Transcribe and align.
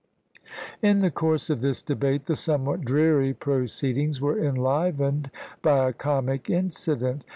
In 0.81 1.01
the 1.01 1.11
course 1.11 1.51
of 1.51 1.61
this 1.61 1.83
debate 1.83 2.25
the 2.25 2.35
somewhat 2.35 2.81
dreary 2.81 3.35
proceedings 3.35 4.19
were 4.19 4.39
enlivened 4.43 5.29
by 5.61 5.87
a 5.87 5.93
comic 5.93 6.49
incident. 6.49 7.23